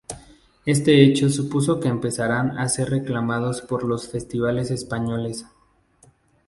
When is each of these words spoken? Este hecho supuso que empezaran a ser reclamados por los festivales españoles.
Este 0.65 1.03
hecho 1.05 1.29
supuso 1.29 1.79
que 1.79 1.87
empezaran 1.87 2.57
a 2.57 2.67
ser 2.69 2.89
reclamados 2.89 3.61
por 3.61 3.83
los 3.83 4.07
festivales 4.07 4.71
españoles. 4.71 5.45